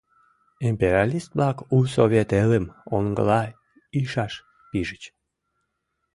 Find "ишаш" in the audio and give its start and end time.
3.99-4.33